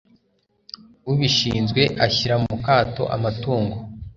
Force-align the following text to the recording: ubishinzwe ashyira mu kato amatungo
ubishinzwe 1.11 1.81
ashyira 2.05 2.35
mu 2.43 2.55
kato 2.65 3.03
amatungo 3.15 3.75